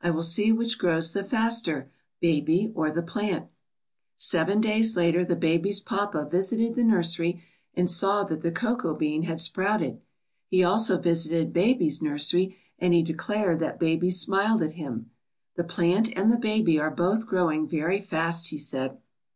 [0.00, 1.88] I will see which grows the faster,
[2.18, 3.46] baby or the plant.'
[4.18, 9.22] ^^Seven days later the baby's papa visited the nursery and saw that the cocoa bean
[9.22, 10.00] had sprouted.
[10.48, 15.12] He also visited baby's nursery and he declared that baby smiled at him.
[15.54, 18.98] The plant and the baby are both growing very fast,' he said.